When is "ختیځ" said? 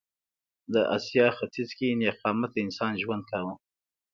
1.37-1.69